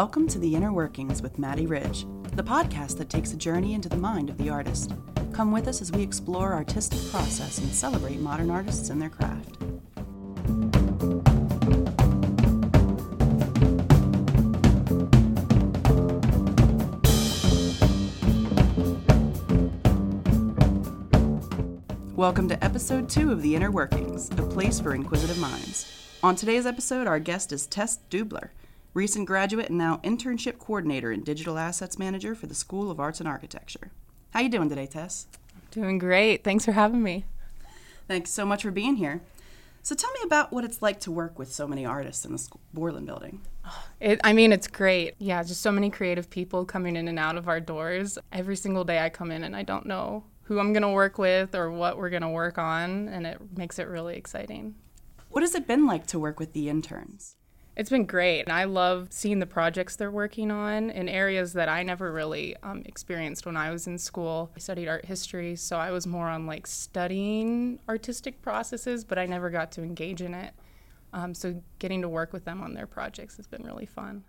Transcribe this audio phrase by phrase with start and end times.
[0.00, 3.88] Welcome to the Inner Workings with Madi Ridge, the podcast that takes a journey into
[3.88, 4.94] the mind of the artist.
[5.32, 9.56] Come with us as we explore artistic process and celebrate modern artists and their craft.
[22.14, 25.92] Welcome to episode two of The Inner Workings, a place for inquisitive minds.
[26.22, 28.50] On today's episode, our guest is Tess Dubler,
[28.98, 33.20] recent graduate and now internship coordinator and digital assets manager for the School of Arts
[33.20, 33.92] and Architecture.
[34.30, 35.28] How you doing today, Tess?
[35.70, 36.42] Doing great.
[36.42, 37.24] Thanks for having me.
[38.08, 39.22] Thanks so much for being here.
[39.84, 42.38] So tell me about what it's like to work with so many artists in the
[42.38, 43.42] school, Borland building.
[44.00, 45.14] It, I mean, it's great.
[45.18, 48.18] Yeah, just so many creative people coming in and out of our doors.
[48.32, 51.18] Every single day I come in and I don't know who I'm going to work
[51.18, 54.74] with or what we're going to work on, and it makes it really exciting.
[55.28, 57.36] What has it been like to work with the interns?
[57.78, 58.42] It's been great.
[58.42, 62.56] And I love seeing the projects they're working on in areas that I never really
[62.64, 64.50] um, experienced when I was in school.
[64.56, 69.26] I studied art history, so I was more on like studying artistic processes, but I
[69.26, 70.54] never got to engage in it.
[71.12, 74.24] Um, so getting to work with them on their projects has been really fun.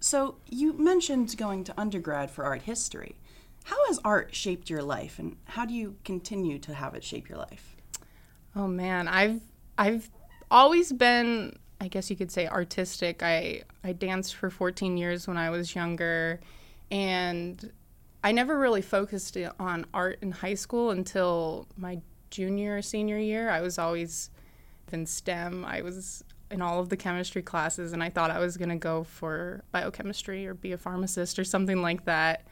[0.00, 3.16] So you mentioned going to undergrad for art history.
[3.64, 7.28] How has art shaped your life, and how do you continue to have it shape
[7.28, 7.76] your life?
[8.54, 9.42] Oh man, I've
[9.76, 10.08] I've
[10.50, 13.22] always been, I guess you could say, artistic.
[13.22, 16.40] I I danced for 14 years when I was younger,
[16.90, 17.70] and
[18.24, 23.50] I never really focused on art in high school until my junior or senior year.
[23.50, 24.30] I was always
[24.92, 25.64] in STEM.
[25.64, 28.76] I was in all of the chemistry classes, and I thought I was going to
[28.76, 32.42] go for biochemistry or be a pharmacist or something like that.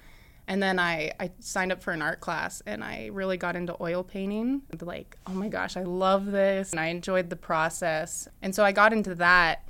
[0.46, 3.76] And then I, I signed up for an art class and I really got into
[3.80, 4.62] oil painting.
[4.80, 6.70] Like, oh my gosh, I love this.
[6.70, 8.28] And I enjoyed the process.
[8.42, 9.66] And so I got into that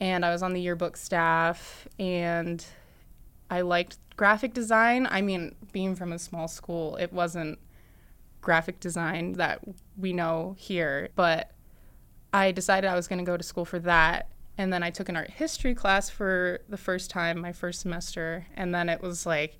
[0.00, 2.64] and I was on the yearbook staff and
[3.50, 5.06] I liked graphic design.
[5.10, 7.58] I mean, being from a small school, it wasn't
[8.42, 9.60] graphic design that
[9.96, 11.52] we know here, but
[12.34, 14.28] I decided I was going to go to school for that.
[14.58, 18.46] And then I took an art history class for the first time, my first semester.
[18.54, 19.58] And then it was like,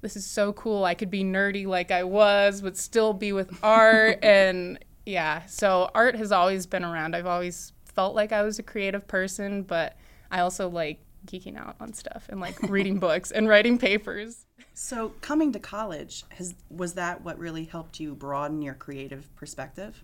[0.00, 0.84] this is so cool.
[0.84, 4.18] I could be nerdy like I was, but still be with art.
[4.22, 7.14] and yeah, so art has always been around.
[7.16, 9.96] I've always felt like I was a creative person, but
[10.30, 14.46] I also like geeking out on stuff and like reading books and writing papers.
[14.74, 20.02] So, coming to college, has was that what really helped you broaden your creative perspective?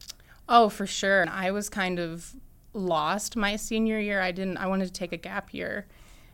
[0.48, 1.26] Oh, for sure.
[1.30, 2.34] I was kind of
[2.72, 4.20] lost my senior year.
[4.20, 5.86] I didn't I wanted to take a gap year.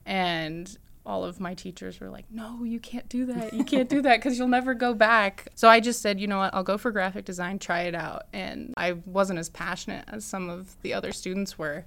[0.06, 0.76] And
[1.08, 3.54] all of my teachers were like, no, you can't do that.
[3.54, 5.48] You can't do that because you'll never go back.
[5.54, 8.26] So I just said, you know what, I'll go for graphic design, try it out.
[8.34, 11.86] And I wasn't as passionate as some of the other students were.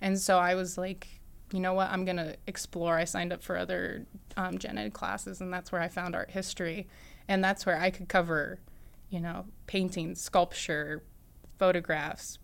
[0.00, 1.06] And so I was like,
[1.52, 2.98] you know what, I'm going to explore.
[2.98, 4.04] I signed up for other
[4.36, 6.88] um, gen ed classes, and that's where I found art history.
[7.28, 8.58] And that's where I could cover,
[9.10, 11.04] you know, painting, sculpture,
[11.58, 12.38] photographs,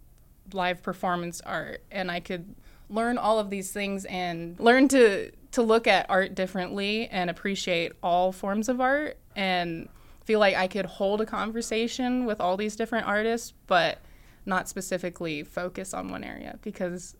[0.52, 1.82] live performance art.
[1.90, 2.54] And I could
[2.92, 7.92] learn all of these things and learn to to look at art differently and appreciate
[8.02, 9.88] all forms of art and
[10.24, 13.98] feel like I could hold a conversation with all these different artists, but
[14.46, 17.16] not specifically focus on one area because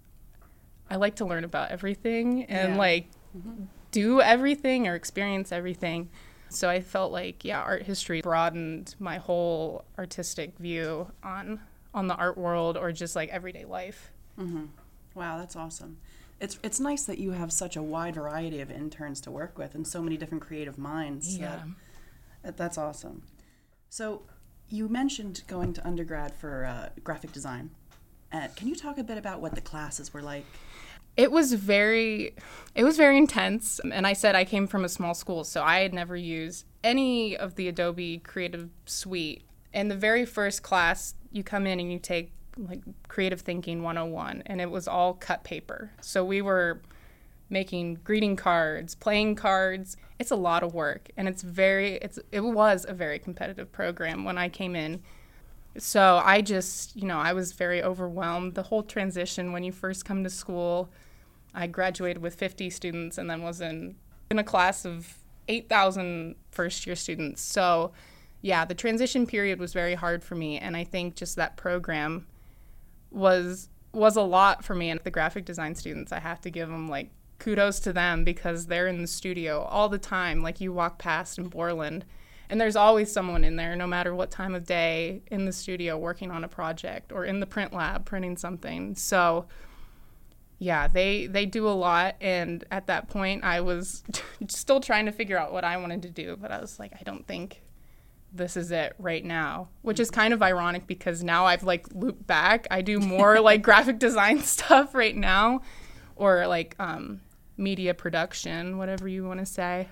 [0.90, 2.78] I like to learn about everything and yeah.
[2.78, 3.06] like
[3.36, 3.64] mm-hmm.
[3.90, 6.10] do everything or experience everything.
[6.48, 11.60] So I felt like yeah, art history broadened my whole artistic view on
[11.94, 14.10] on the art world or just like everyday life.
[14.38, 14.64] Mm-hmm.
[15.14, 15.98] Wow, that's awesome
[16.42, 19.76] it's it's nice that you have such a wide variety of interns to work with
[19.76, 21.38] and so many different creative minds.
[21.38, 21.62] Yeah,
[22.42, 23.22] that, that's awesome.
[23.88, 24.22] So
[24.68, 27.70] you mentioned going to undergrad for uh, graphic design.
[28.32, 30.44] Uh, can you talk a bit about what the classes were like?
[31.16, 32.34] It was very,
[32.74, 33.78] it was very intense.
[33.92, 37.36] And I said I came from a small school, so I had never used any
[37.36, 39.42] of the Adobe Creative Suite.
[39.74, 44.42] And the very first class, you come in and you take like creative thinking 101
[44.46, 45.90] and it was all cut paper.
[46.00, 46.82] So we were
[47.48, 49.96] making greeting cards playing cards.
[50.18, 54.24] It's a lot of work and it's very it's it was a very competitive program
[54.24, 55.02] when i came in.
[55.78, 58.54] So i just you know i was very overwhelmed.
[58.54, 60.90] The whole transition when you first come to school
[61.54, 63.96] i graduated with 50 students and then was in
[64.30, 65.18] in a class of
[65.48, 67.42] 8000 first year students.
[67.42, 67.92] So
[68.42, 72.26] yeah the transition period was very hard for me and i think just that program
[73.12, 76.68] was was a lot for me and the graphic design students i have to give
[76.68, 77.10] them like
[77.42, 80.42] kudos to them because they're in the studio all the time.
[80.42, 82.04] Like you walk past in borland
[82.48, 85.98] and there's always someone in there no matter what time of day in the studio
[85.98, 88.94] working on a project or in the print lab printing something.
[88.94, 89.46] So
[90.60, 94.04] yeah, they they do a lot and at that point I was
[94.48, 97.02] still trying to figure out what I wanted to do, but I was like I
[97.02, 97.60] don't think
[98.32, 102.26] this is it right now, which is kind of ironic because now I've like looped
[102.26, 102.66] back.
[102.70, 105.60] I do more like graphic design stuff right now
[106.16, 107.20] or like um,
[107.56, 109.88] media production, whatever you want to say.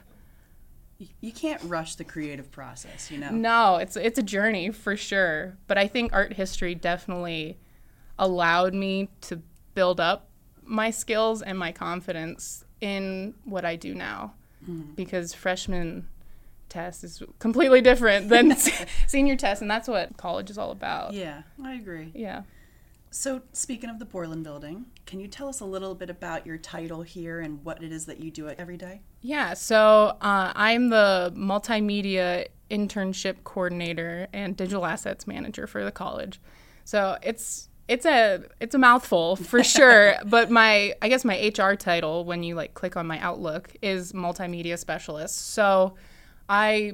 [1.20, 3.30] You can't rush the creative process, you know.
[3.30, 7.58] No, it's it's a journey for sure, but I think art history definitely
[8.18, 9.40] allowed me to
[9.74, 10.28] build up
[10.62, 14.34] my skills and my confidence in what I do now.
[14.68, 14.94] Mm.
[14.94, 16.06] Because freshman
[16.70, 18.56] Tess is completely different than
[19.06, 21.12] senior Tess, and that's what college is all about.
[21.12, 22.12] Yeah, I agree.
[22.14, 22.42] Yeah.
[23.12, 26.56] So, speaking of the Borland building, can you tell us a little bit about your
[26.56, 29.02] title here and what it is that you do every day?
[29.20, 36.40] Yeah, so uh, I'm the multimedia internship coordinator and digital assets manager for the college.
[36.84, 41.74] So it's it's a it's a mouthful for sure but my i guess my hr
[41.74, 45.94] title when you like click on my outlook is multimedia specialist so
[46.50, 46.92] i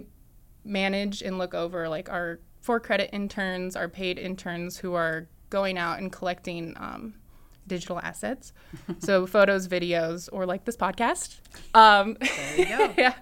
[0.64, 5.78] manage and look over like our for credit interns our paid interns who are going
[5.78, 7.14] out and collecting um,
[7.66, 8.52] digital assets
[8.98, 11.38] so photos videos or like this podcast
[11.74, 13.14] um, there you go yeah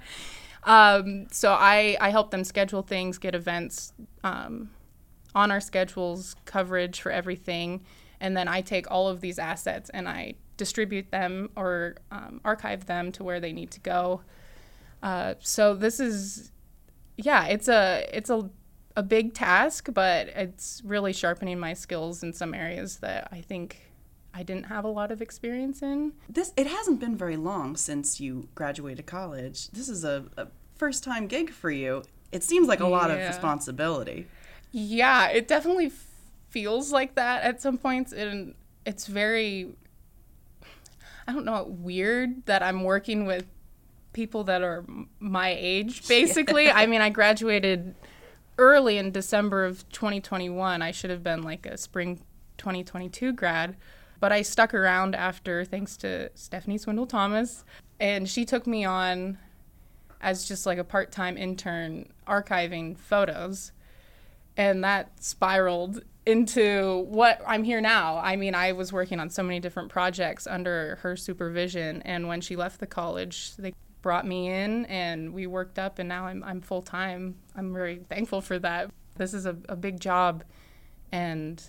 [0.65, 3.93] um, so I, I help them schedule things get events
[4.23, 4.71] um,
[5.35, 7.85] on our schedules, coverage for everything.
[8.21, 12.87] And then I take all of these assets and I distribute them or um, archive
[12.87, 14.23] them to where they need to go.
[15.05, 16.51] Uh, so this is,
[17.19, 18.51] yeah, it's a it's a
[18.97, 23.93] a big task, but it's really sharpening my skills in some areas that I think
[24.33, 26.15] I didn't have a lot of experience in.
[26.29, 29.69] This it hasn't been very long since you graduated college.
[29.73, 32.03] This is a, a first time gig for you.
[32.33, 34.27] It seems like a lot of responsibility.
[34.73, 35.93] Yeah, it definitely
[36.49, 38.55] feels like that at some points, and
[38.85, 39.73] it's very,
[41.29, 43.45] I don't know, weird that I'm working with
[44.15, 44.85] people that are
[45.19, 46.71] my age, basically.
[46.71, 47.95] I mean, I graduated
[48.57, 50.81] early in December of 2021.
[50.81, 52.23] I should have been like a spring
[52.57, 53.77] 2022 grad,
[54.21, 57.65] but I stuck around after, thanks to Stephanie Swindle Thomas,
[58.01, 59.39] and she took me on
[60.23, 63.73] as just like a part time intern archiving photos
[64.57, 68.19] and that spiraled into what I'm here now.
[68.19, 72.41] I mean, I was working on so many different projects under her supervision, and when
[72.41, 73.75] she left the college, they
[74.05, 77.37] brought me in and we worked up, and now I'm, I'm full time.
[77.57, 78.91] I'm very thankful for that.
[79.17, 80.45] This is a, a big job,
[81.11, 81.61] and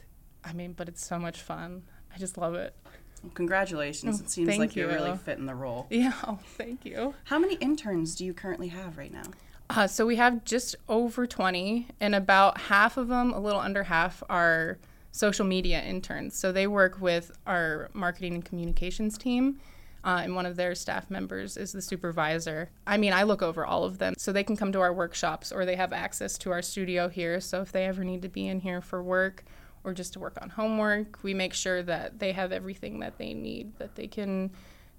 [0.44, 1.84] I mean, but it's so much fun.
[2.14, 2.76] I just love it.
[3.24, 4.20] Well, congratulations.
[4.20, 4.84] it seems like you.
[4.84, 5.88] are really fit in the role.
[5.90, 7.14] Yeah, oh, thank you.
[7.24, 9.24] How many interns do you currently have right now?
[9.70, 13.84] Uh, so we have just over 20, and about half of them, a little under
[13.84, 14.78] half, are
[15.14, 16.38] social media interns.
[16.38, 19.62] So they work with our marketing and communications team.
[20.06, 22.69] Uh, and one of their staff members is the supervisor.
[22.86, 24.13] I mean, I look over all of them.
[24.18, 27.42] So they can come to our workshops or they have access to our studio here.
[27.42, 29.44] So if they ever need to be in here for work
[29.84, 33.34] or just to work on homework, we make sure that they have everything that they
[33.34, 34.52] need, that they can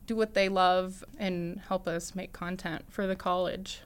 [0.06, 3.82] do what they love and help us make content for the college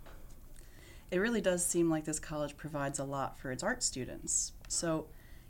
[1.11, 4.53] it really does seem like this college provides a lot for its art students.
[4.69, 5.07] So,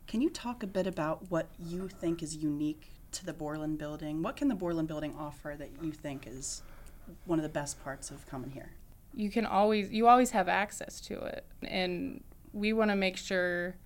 [0.07, 4.23] can you talk a bit about what you think is unique to the Borland building?
[4.23, 6.63] What can the Borland building offer that you think is
[7.25, 8.71] one of the best parts of coming here?
[9.15, 11.45] You can always you always have access to it.
[11.63, 13.77] And we want to make sure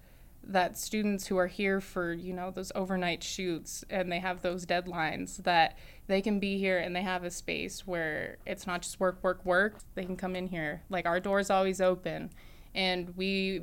[0.47, 4.67] that students who are here for you know those overnight shoots and they have those
[4.67, 9.01] deadlines that they can be here and they have a space where it's not just
[9.01, 12.31] work work work they can come in here like our doors always open
[12.75, 13.63] and we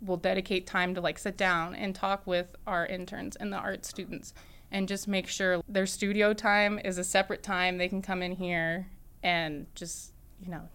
[0.00, 3.84] will dedicate time to like sit down and talk with our interns and the art
[3.84, 4.32] students
[4.72, 8.32] and just make sure their studio time is a separate time they can come in
[8.32, 8.88] here
[9.22, 10.68] and just you know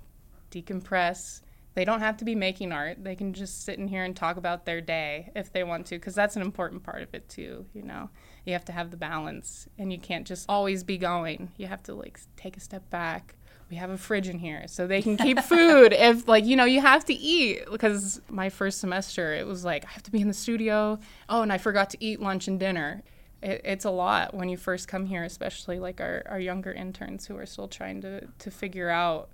[0.49, 1.41] decompress
[1.77, 3.03] they don't have to be making art.
[3.03, 5.95] They can just sit in here and talk about their day if they want to,
[5.99, 7.67] because that's an important part of it too.
[7.75, 8.09] You know,
[8.45, 11.51] you have to have the balance, and you can't just always be going.
[11.55, 13.35] You have to like take a step back.
[13.69, 16.65] We have a fridge in here, so they can keep food if like you know
[16.65, 17.69] you have to eat.
[17.69, 20.97] Because my first semester, it was like I have to be in the studio.
[21.29, 23.03] Oh, and I forgot to eat lunch and dinner.
[23.41, 27.25] It, it's a lot when you first come here, especially like our, our younger interns
[27.27, 29.29] who are still trying to, to figure out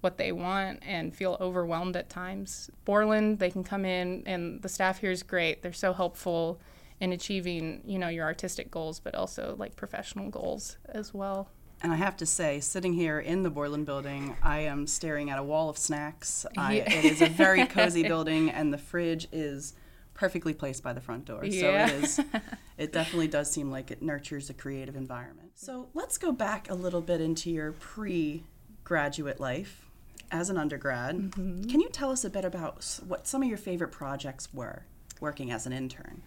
[0.00, 2.70] what they want and feel overwhelmed at times.
[2.84, 5.62] Borland, they can come in and the staff here is great.
[5.62, 6.60] They're so helpful
[7.00, 11.48] in achieving, you know, your artistic goals, but also like professional goals as well.
[11.80, 15.38] And I have to say, sitting here in the Borland building, I am staring at
[15.38, 16.44] a wall of snacks.
[16.56, 19.74] I, it is a very cozy building, and the fridge is
[20.18, 21.44] perfectly placed by the front door.
[21.44, 21.86] Yeah.
[21.86, 22.20] So it is.
[22.76, 25.50] It definitely does seem like it nurtures a creative environment.
[25.56, 29.90] So let's go back a little bit into your pre-graduate life
[30.30, 31.16] as an undergrad.
[31.16, 31.64] Mm-hmm.
[31.64, 34.84] Can you tell us a bit about what some of your favorite projects were
[35.20, 36.22] working as an intern?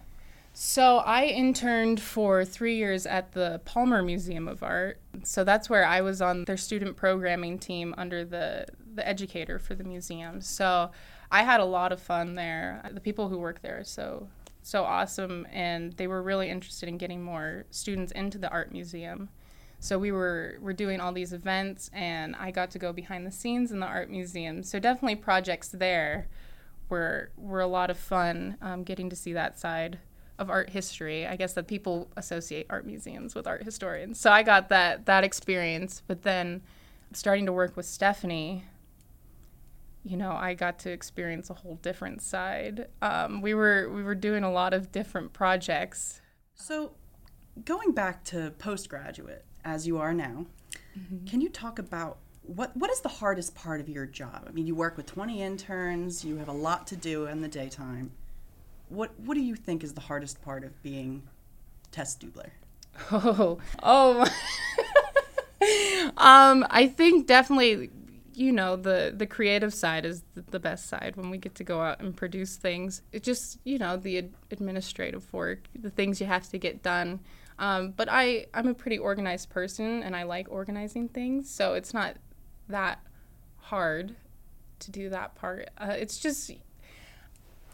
[0.52, 5.00] So I interned for three years at the Palmer Museum of Art.
[5.22, 9.74] So that's where I was on their student programming team under the the educator for
[9.74, 10.42] the museum.
[10.42, 10.90] So
[11.32, 12.88] I had a lot of fun there.
[12.92, 14.28] The people who work there are so
[14.64, 19.28] so awesome, and they were really interested in getting more students into the art museum.
[19.80, 23.32] So we were we're doing all these events, and I got to go behind the
[23.32, 24.62] scenes in the art museum.
[24.62, 26.28] So definitely projects there
[26.90, 28.58] were were a lot of fun.
[28.60, 29.98] Um, getting to see that side
[30.38, 31.26] of art history.
[31.26, 34.20] I guess that people associate art museums with art historians.
[34.20, 36.60] So I got that that experience, but then
[37.14, 38.64] starting to work with Stephanie,
[40.04, 42.88] you know, I got to experience a whole different side.
[43.00, 46.20] Um, we were we were doing a lot of different projects.
[46.54, 46.92] So,
[47.64, 50.46] going back to postgraduate, as you are now,
[51.26, 54.44] can you talk about what what is the hardest part of your job?
[54.48, 57.48] I mean, you work with 20 interns, you have a lot to do in the
[57.48, 58.12] daytime.
[58.88, 61.22] What what do you think is the hardest part of being
[61.90, 62.50] Tess Dubler?
[63.10, 64.20] Oh, oh.
[66.18, 67.90] um, I think definitely,
[68.34, 71.80] you know, the the creative side is the, best side when we get to go
[71.80, 73.02] out and produce things.
[73.12, 77.20] It just, you know, the ad- administrative work, the things you have to get done.
[77.58, 81.92] Um, but I I'm a pretty organized person and I like organizing things, so it's
[81.92, 82.16] not
[82.68, 83.00] that
[83.58, 84.14] hard
[84.80, 85.70] to do that part.
[85.78, 86.52] Uh, it's just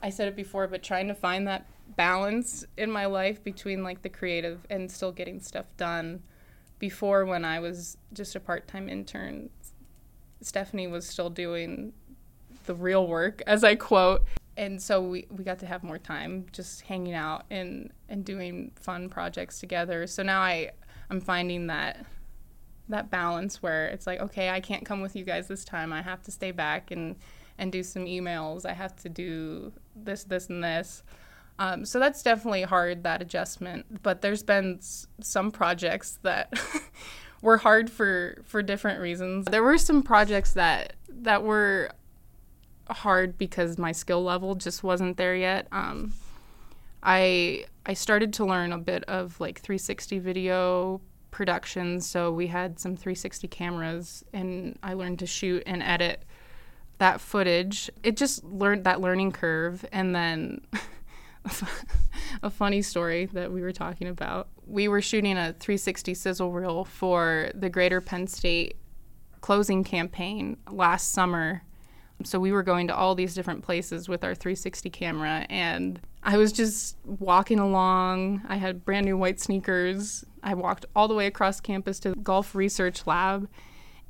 [0.02, 4.02] I said it before, but trying to find that balance in my life between like
[4.02, 6.22] the creative and still getting stuff done.
[6.78, 9.50] Before, when I was just a part time intern,
[10.40, 11.92] Stephanie was still doing
[12.66, 14.24] the real work, as I quote.
[14.56, 18.72] And so we, we got to have more time just hanging out and, and doing
[18.74, 20.06] fun projects together.
[20.06, 20.70] So now I,
[21.10, 22.04] I'm finding that
[22.88, 25.92] that balance where it's like, okay, I can't come with you guys this time.
[25.92, 27.16] I have to stay back and,
[27.58, 28.64] and do some emails.
[28.64, 31.02] I have to do this, this, and this.
[31.58, 34.02] Um, so that's definitely hard, that adjustment.
[34.02, 36.52] But there's been s- some projects that
[37.42, 39.46] were hard for, for different reasons.
[39.46, 41.90] There were some projects that that were
[42.88, 45.66] hard because my skill level just wasn't there yet.
[45.72, 46.12] Um,
[47.02, 52.78] I I started to learn a bit of like 360 video production, so we had
[52.78, 56.24] some 360 cameras, and I learned to shoot and edit
[56.98, 57.90] that footage.
[58.02, 60.60] It just learned that learning curve, and then
[62.42, 64.48] a funny story that we were talking about.
[64.66, 68.76] We were shooting a 360 sizzle reel for the Greater Penn State
[69.40, 71.62] closing campaign last summer.
[72.24, 76.36] So we were going to all these different places with our 360 camera, and I
[76.36, 78.42] was just walking along.
[78.48, 80.24] I had brand new white sneakers.
[80.42, 83.48] I walked all the way across campus to the Golf Research Lab,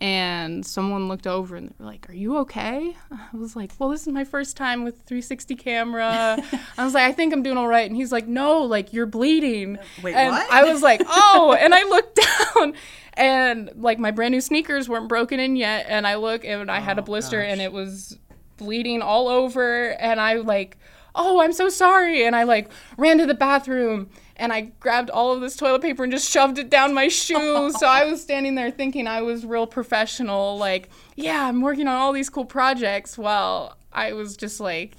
[0.00, 3.88] and someone looked over and they were like, "Are you okay?" I was like, "Well,
[3.88, 6.38] this is my first time with 360 camera."
[6.78, 9.06] I was like, "I think I'm doing all right," and he's like, "No, like you're
[9.06, 10.50] bleeding." Wait, and what?
[10.50, 12.18] I was like, "Oh!" and I looked
[12.54, 12.74] down,
[13.14, 16.78] and like my brand new sneakers weren't broken in yet, and I look and I
[16.80, 18.18] had a Oh, blister and it was
[18.56, 20.78] bleeding all over, and I like.
[21.14, 22.24] Oh, I'm so sorry.
[22.24, 26.04] And I like ran to the bathroom and I grabbed all of this toilet paper
[26.04, 27.72] and just shoved it down my shoe.
[27.72, 31.96] so I was standing there thinking I was real professional, like, yeah, I'm working on
[31.96, 33.18] all these cool projects.
[33.18, 34.92] While I was just like,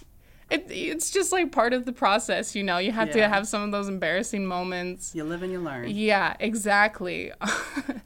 [0.50, 2.77] it, it's just like part of the process, you know.
[2.79, 5.13] You have to have some of those embarrassing moments.
[5.13, 5.89] You live and you learn.
[5.89, 7.32] Yeah, exactly.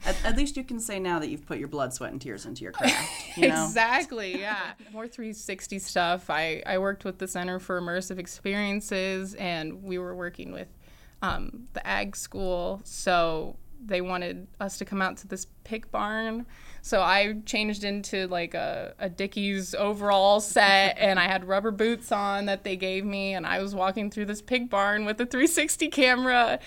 [0.06, 2.44] At, at least you can say now that you've put your blood, sweat, and tears
[2.44, 3.10] into your craft.
[3.36, 3.64] You know?
[3.64, 4.72] Exactly, yeah.
[4.92, 6.30] More 360 stuff.
[6.30, 10.68] I, I worked with the Center for Immersive Experiences, and we were working with
[11.22, 12.80] um, the ag school.
[12.84, 16.46] So they wanted us to come out to this pig barn.
[16.84, 22.12] So I changed into like a, a Dickies overall set, and I had rubber boots
[22.12, 25.24] on that they gave me, and I was walking through this pig barn with a
[25.24, 26.60] 360 camera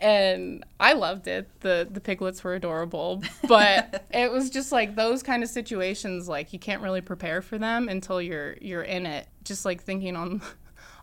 [0.00, 1.48] and I loved it.
[1.60, 6.52] The the piglets were adorable, but it was just like those kind of situations like
[6.52, 9.28] you can't really prepare for them until you're you're in it.
[9.44, 10.42] Just like thinking on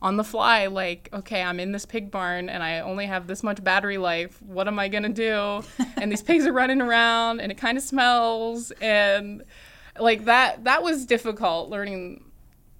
[0.01, 3.43] on the fly like okay, I'm in this pig barn and I only have this
[3.43, 4.41] much battery life.
[4.41, 5.63] What am I going to do?
[5.99, 9.43] And these pigs are running around and it kind of smells and
[9.99, 12.23] like that that was difficult learning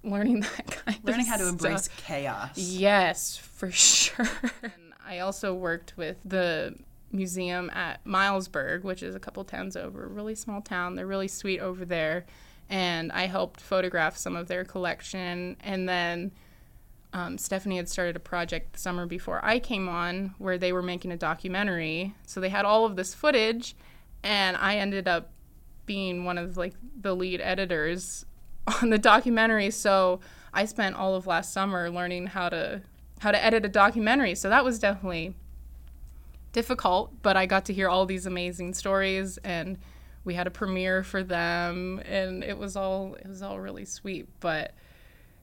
[0.04, 1.52] learning that kind of Learning of how to stuff.
[1.52, 2.56] embrace chaos.
[2.56, 4.28] Yes, for sure.
[4.62, 6.76] And I also worked with the
[7.10, 10.94] museum at Milesburg, which is a couple towns over, a really small town.
[10.94, 12.26] They're really sweet over there.
[12.70, 15.56] And I helped photograph some of their collection.
[15.60, 16.32] And then
[17.12, 20.82] um, Stephanie had started a project the summer before I came on where they were
[20.82, 22.14] making a documentary.
[22.26, 23.74] So they had all of this footage,
[24.22, 25.30] and I ended up
[25.86, 28.26] being one of like the lead editors
[28.82, 29.70] on the documentary.
[29.70, 30.20] So
[30.52, 32.82] I spent all of last summer learning how to
[33.20, 34.34] how to edit a documentary.
[34.34, 35.34] So that was definitely
[36.52, 39.76] difficult, but I got to hear all these amazing stories and
[40.24, 44.28] we had a premiere for them and it was all it was all really sweet,
[44.40, 44.72] but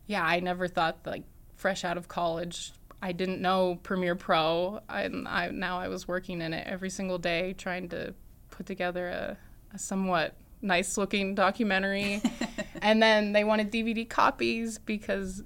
[0.08, 1.24] yeah, I never thought like
[1.56, 6.42] fresh out of college I didn't know Premiere Pro and I now I was working
[6.42, 8.16] in it every single day trying to
[8.50, 9.38] put together a,
[9.74, 12.22] a somewhat nice looking documentary.
[12.82, 15.44] and then they wanted DVD copies because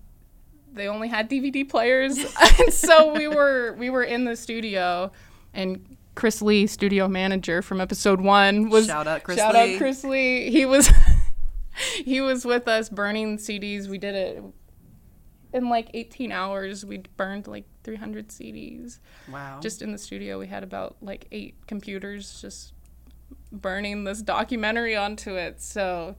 [0.71, 2.17] they only had DVD players.
[2.59, 5.11] and so we were we were in the studio
[5.53, 9.73] and Chris Lee, studio manager from episode one, was shout out Chris shout Lee.
[9.73, 10.49] out Chris Lee.
[10.49, 10.89] He was
[12.05, 13.87] he was with us burning CDs.
[13.87, 14.43] We did it
[15.53, 16.85] in like 18 hours.
[16.85, 18.99] We burned like 300 CDs.
[19.31, 19.59] Wow.
[19.61, 22.73] Just in the studio, we had about like eight computers just
[23.51, 25.61] burning this documentary onto it.
[25.61, 26.15] So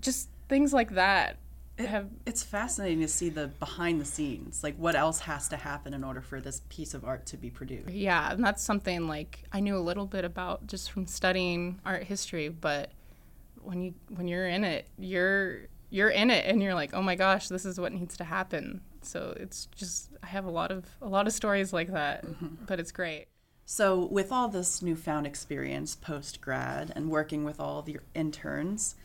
[0.00, 1.36] just things like that
[1.78, 5.56] It- have it's fascinating to see the behind the scenes, like what else has to
[5.56, 7.90] happen in order for this piece of art to be produced.
[7.90, 12.04] yeah, and that's something like I knew a little bit about just from studying art
[12.04, 12.90] history, but
[13.62, 17.14] when you when you're in it, you're you're in it and you're like, "Oh my
[17.14, 20.86] gosh, this is what needs to happen." So it's just I have a lot of
[21.02, 22.64] a lot of stories like that, mm-hmm.
[22.66, 23.26] but it's great.
[23.64, 28.96] So, with all this newfound experience post grad and working with all of your interns,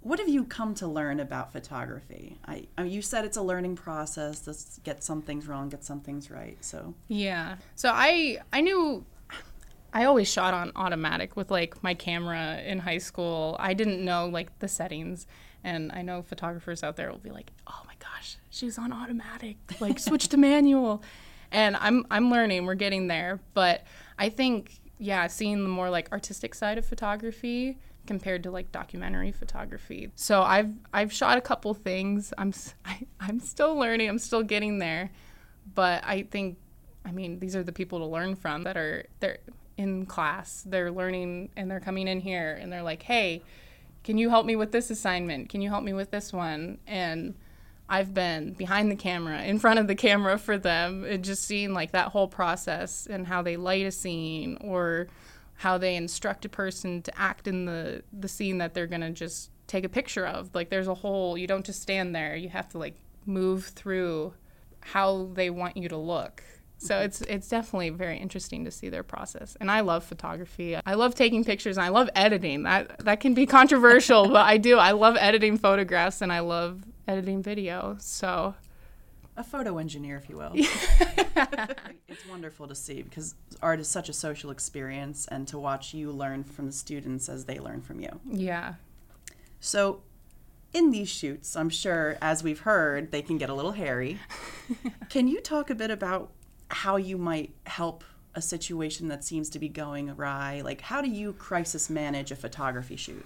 [0.00, 2.38] what have you come to learn about photography?
[2.46, 4.46] I, I you said it's a learning process.
[4.46, 6.62] Let's get some things wrong, get some things right.
[6.62, 7.56] So, Yeah.
[7.74, 9.04] So I I knew
[9.92, 13.56] I always shot on automatic with like my camera in high school.
[13.58, 15.26] I didn't know like the settings
[15.64, 19.56] and I know photographers out there will be like, "Oh my gosh, she's on automatic.
[19.80, 21.02] Like switch to manual."
[21.50, 23.82] And I'm I'm learning, we're getting there, but
[24.18, 29.32] I think yeah, seeing the more like artistic side of photography compared to like documentary
[29.32, 30.10] photography.
[30.14, 32.32] So I've I've shot a couple things.
[32.38, 34.08] I'm s- I, I'm still learning.
[34.08, 35.10] I'm still getting there.
[35.74, 36.58] But I think
[37.04, 39.38] I mean, these are the people to learn from that are they're
[39.78, 40.64] in class.
[40.66, 43.42] They're learning and they're coming in here and they're like, "Hey,
[44.04, 45.48] can you help me with this assignment?
[45.48, 47.34] Can you help me with this one?" And
[47.88, 51.72] I've been behind the camera, in front of the camera for them, and just seeing
[51.72, 55.08] like that whole process and how they light a scene or
[55.54, 59.50] how they instruct a person to act in the the scene that they're gonna just
[59.66, 60.54] take a picture of.
[60.54, 62.36] Like there's a whole you don't just stand there.
[62.36, 64.34] You have to like move through
[64.80, 66.42] how they want you to look.
[66.78, 69.56] So it's it's definitely very interesting to see their process.
[69.60, 70.76] And I love photography.
[70.86, 72.62] I love taking pictures and I love editing.
[72.62, 74.78] That that can be controversial, but I do.
[74.78, 77.96] I love editing photographs and I love editing video.
[77.98, 78.54] So
[79.38, 80.50] a photo engineer, if you will.
[80.54, 86.10] it's wonderful to see because art is such a social experience and to watch you
[86.10, 88.20] learn from the students as they learn from you.
[88.24, 88.74] yeah.
[89.60, 90.02] So,
[90.72, 94.18] in these shoots, I'm sure, as we've heard, they can get a little hairy.
[95.08, 96.30] can you talk a bit about
[96.70, 98.04] how you might help
[98.34, 100.62] a situation that seems to be going awry?
[100.64, 103.24] Like, how do you crisis manage a photography shoot?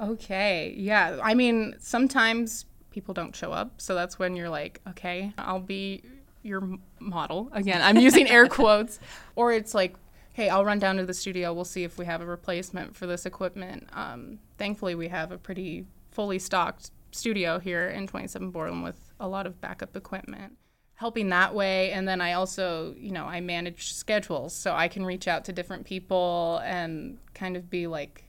[0.00, 0.74] Okay.
[0.76, 1.18] Yeah.
[1.22, 6.02] I mean, sometimes people don't show up, so that's when you're like, okay, I'll be
[6.42, 7.48] your model.
[7.52, 8.98] Again, I'm using air quotes.
[9.34, 9.96] Or it's like,
[10.32, 11.52] hey, I'll run down to the studio.
[11.52, 13.88] We'll see if we have a replacement for this equipment.
[13.92, 19.28] Um, thankfully, we have a pretty fully stocked studio here in 27 Borland with a
[19.28, 20.56] lot of backup equipment.
[20.96, 25.04] Helping that way, and then I also, you know, I manage schedules, so I can
[25.04, 28.24] reach out to different people and kind of be like,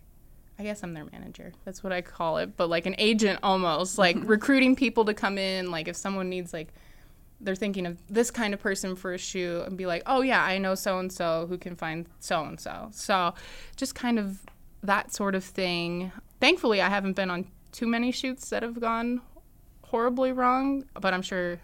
[0.59, 1.53] I guess I'm their manager.
[1.65, 5.37] That's what I call it, but like an agent almost, like recruiting people to come
[5.37, 5.71] in.
[5.71, 6.69] Like if someone needs like
[7.39, 10.43] they're thinking of this kind of person for a shoot and be like, "Oh yeah,
[10.43, 13.33] I know so and so who can find so and so." So,
[13.75, 14.41] just kind of
[14.83, 16.11] that sort of thing.
[16.39, 19.21] Thankfully, I haven't been on too many shoots that have gone
[19.83, 21.59] horribly wrong, but I'm sure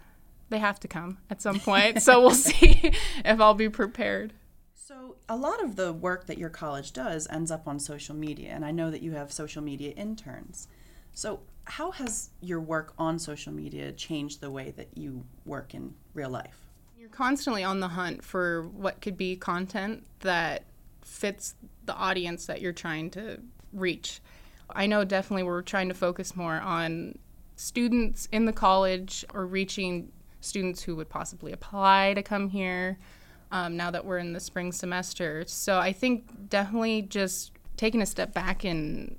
[0.48, 2.02] they have to come at some point.
[2.02, 2.92] so, we'll see
[3.24, 4.32] if I'll be prepared.
[4.74, 8.50] So, a lot of the work that your college does ends up on social media,
[8.50, 10.68] and I know that you have social media interns.
[11.12, 15.94] So, how has your work on social media changed the way that you work in
[16.12, 16.66] real life?
[16.98, 20.64] You're constantly on the hunt for what could be content that
[21.02, 21.54] fits
[21.84, 23.40] the audience that you're trying to
[23.72, 24.20] reach.
[24.70, 27.18] I know definitely we're trying to focus more on
[27.56, 30.10] students in the college or reaching
[30.44, 32.98] students who would possibly apply to come here
[33.50, 35.44] um, now that we're in the spring semester.
[35.46, 39.16] So I think definitely just taking a step back and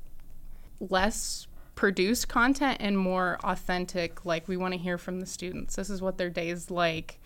[0.79, 4.25] less produced content and more authentic.
[4.25, 5.75] Like, we want to hear from the students.
[5.75, 7.19] This is what their day is like.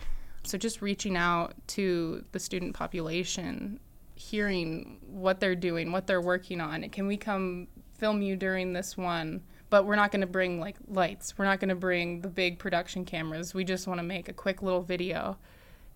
[0.43, 3.79] So, just reaching out to the student population,
[4.15, 6.87] hearing what they're doing, what they're working on.
[6.89, 9.41] Can we come film you during this one?
[9.69, 11.37] But we're not going to bring like lights.
[11.37, 13.53] We're not going to bring the big production cameras.
[13.53, 15.37] We just want to make a quick little video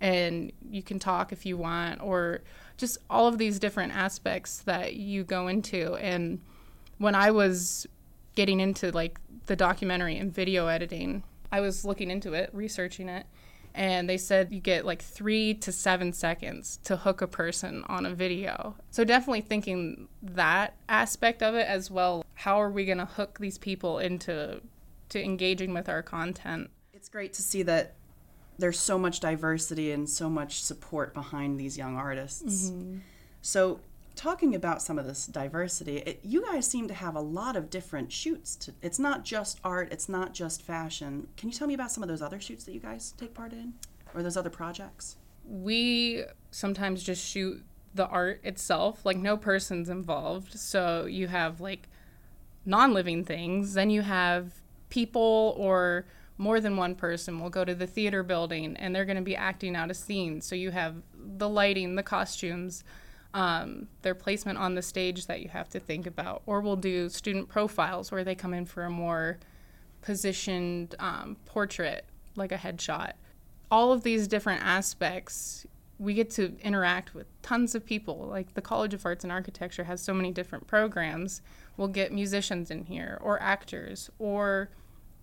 [0.04, 2.42] and you can talk if you want, or
[2.78, 5.96] just all of these different aspects that you go into.
[5.96, 6.42] And
[6.98, 7.88] when I was
[8.36, 13.26] getting into like the documentary and video editing, I was looking into it, researching it,
[13.76, 18.06] and they said you get like three to seven seconds to hook a person on
[18.06, 18.76] a video.
[18.92, 22.24] So definitely thinking that aspect of it as well.
[22.36, 24.62] How are we going to hook these people into
[25.10, 26.70] to engaging with our content?
[26.94, 27.96] It's great to see that
[28.60, 32.70] there's so much diversity and so much support behind these young artists.
[32.70, 32.98] Mm-hmm.
[33.42, 33.80] So,
[34.16, 37.70] talking about some of this diversity, it, you guys seem to have a lot of
[37.70, 38.56] different shoots.
[38.58, 41.28] To, it's not just art, it's not just fashion.
[41.38, 43.54] Can you tell me about some of those other shoots that you guys take part
[43.54, 43.74] in
[44.14, 45.18] or those other projects?
[45.46, 47.64] We sometimes just shoot
[47.96, 50.58] the art itself, like no person's involved.
[50.60, 51.90] So, you have like
[52.66, 56.06] non living things, then you have people or
[56.38, 59.36] more than one person will go to the theater building and they're going to be
[59.36, 60.42] acting out a scene.
[60.42, 62.84] So you have the lighting, the costumes,
[63.34, 66.42] um, their placement on the stage that you have to think about.
[66.46, 69.40] Or we'll do student profiles where they come in for a more
[70.02, 73.14] positioned um, portrait, like a headshot.
[73.72, 75.66] All of these different aspects,
[75.98, 78.28] we get to interact with tons of people.
[78.30, 81.42] Like the College of Arts and Architecture has so many different programs.
[81.76, 84.70] We'll get musicians in here, or actors, or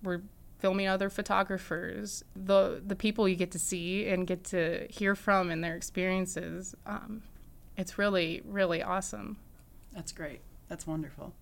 [0.03, 0.23] we're
[0.59, 5.51] filming other photographers, the the people you get to see and get to hear from
[5.51, 6.75] and their experiences.
[6.87, 7.23] Um,
[7.77, 9.37] it's really really awesome.
[9.93, 10.41] That's great.
[10.69, 11.35] That's wonderful.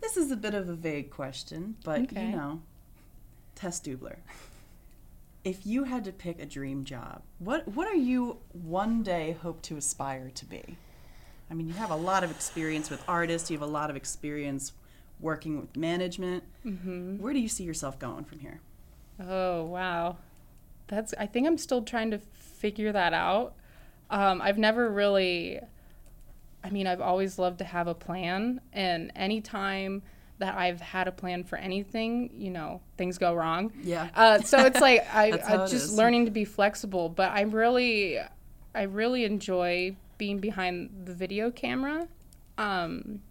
[0.00, 2.26] This is a bit of a vague question, but okay.
[2.26, 2.62] you know,
[3.54, 4.18] Tess Dubler.
[5.42, 9.62] If you had to pick a dream job, what what are you one day hope
[9.62, 10.76] to aspire to be?
[11.50, 13.50] I mean, you have a lot of experience with artists.
[13.50, 14.72] You have a lot of experience
[15.20, 16.44] working with management.
[16.64, 17.18] Mm-hmm.
[17.18, 18.60] Where do you see yourself going from here?
[19.20, 20.18] Oh wow,
[20.88, 21.14] that's.
[21.18, 23.54] I think I'm still trying to figure that out.
[24.10, 25.60] Um, I've never really.
[26.62, 30.02] I mean, I've always loved to have a plan, and anytime
[30.38, 33.72] that I've had a plan for anything, you know, things go wrong.
[33.82, 34.08] Yeah.
[34.14, 38.18] Uh, so it's like I, am just learning to be flexible, but I really,
[38.74, 42.08] I really enjoy being behind the video camera.
[42.58, 43.22] Um,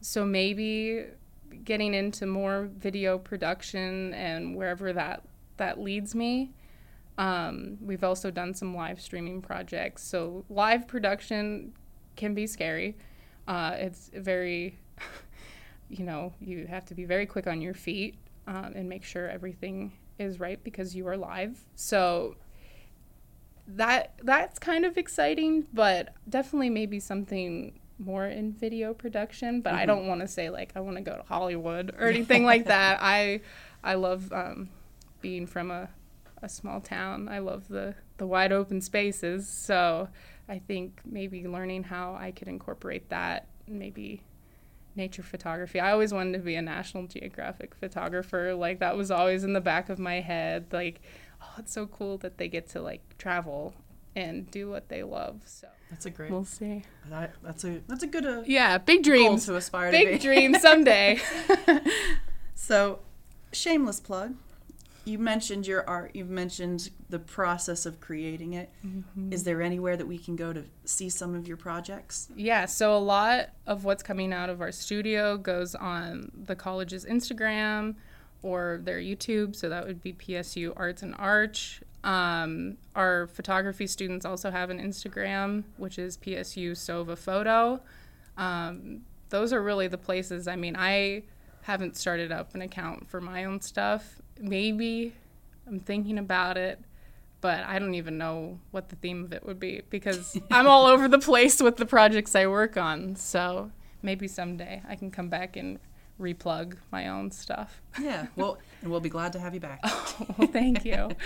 [0.00, 1.04] so maybe
[1.64, 5.22] getting into more video production and wherever that
[5.58, 6.50] that leads me.
[7.22, 10.02] Um, we've also done some live streaming projects.
[10.02, 11.72] So live production
[12.16, 12.96] can be scary.
[13.46, 14.76] Uh, it's very,
[15.88, 18.16] you know, you have to be very quick on your feet
[18.48, 21.64] um, and make sure everything is right because you are live.
[21.76, 22.34] So
[23.68, 29.78] that that's kind of exciting, but definitely maybe something more in video production, but mm-hmm.
[29.78, 32.64] I don't want to say like I want to go to Hollywood or anything like
[32.66, 32.98] that.
[33.00, 33.42] I
[33.84, 34.70] I love um,
[35.20, 35.88] being from a,
[36.42, 37.28] a small town.
[37.28, 39.48] I love the the wide open spaces.
[39.48, 40.08] So
[40.48, 44.22] I think maybe learning how I could incorporate that, maybe
[44.94, 45.80] nature photography.
[45.80, 48.54] I always wanted to be a National Geographic photographer.
[48.54, 50.66] Like that was always in the back of my head.
[50.72, 51.00] Like,
[51.40, 53.74] oh, it's so cool that they get to like travel
[54.14, 55.42] and do what they love.
[55.46, 56.30] So that's a great.
[56.30, 56.84] We'll see.
[57.08, 58.26] That, that's a that's a good.
[58.26, 60.12] Uh, yeah, big dreams to aspire big to.
[60.12, 61.20] Big dreams someday.
[62.54, 63.00] so,
[63.52, 64.34] shameless plug.
[65.04, 66.12] You mentioned your art.
[66.14, 68.70] You've mentioned the process of creating it.
[68.86, 69.32] Mm-hmm.
[69.32, 72.28] Is there anywhere that we can go to see some of your projects?
[72.36, 77.04] Yeah, so a lot of what's coming out of our studio goes on the college's
[77.04, 77.96] Instagram
[78.42, 79.56] or their YouTube.
[79.56, 81.82] So that would be PSU Arts and Arch.
[82.04, 87.80] Um, our photography students also have an Instagram, which is PSU Sova Photo.
[88.36, 90.48] Um, those are really the places.
[90.48, 91.22] I mean, I
[91.62, 94.20] haven't started up an account for my own stuff.
[94.42, 95.14] Maybe
[95.66, 96.80] I'm thinking about it,
[97.40, 100.86] but I don't even know what the theme of it would be because I'm all
[100.86, 103.14] over the place with the projects I work on.
[103.16, 103.70] So
[104.02, 105.78] maybe someday I can come back and
[106.20, 107.80] replug my own stuff.
[108.00, 109.80] Yeah, well, and we'll be glad to have you back.
[109.84, 111.10] oh, well, thank you.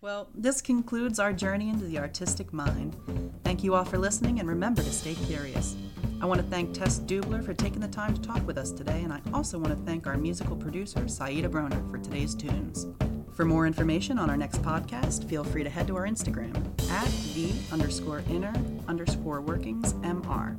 [0.00, 2.94] Well, this concludes our journey into the artistic mind.
[3.42, 5.74] Thank you all for listening and remember to stay curious.
[6.20, 9.02] I want to thank Tess Dubler for taking the time to talk with us today,
[9.04, 12.88] and I also want to thank our musical producer, Saida Broner, for today's tunes.
[13.34, 16.56] For more information on our next podcast, feel free to head to our Instagram
[16.90, 18.52] at the underscore inner
[18.88, 20.58] underscore workings MR.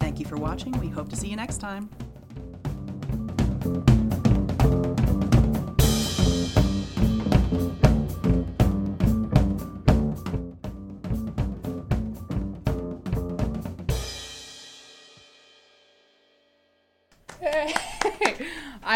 [0.00, 0.72] Thank you for watching.
[0.80, 1.88] We hope to see you next time.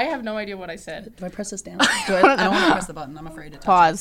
[0.01, 1.15] I have no idea what I said.
[1.17, 1.77] Do I press this down?
[2.07, 3.19] Do I, I don't want to press the button.
[3.19, 3.67] I'm afraid to touch.
[3.67, 3.99] Pause.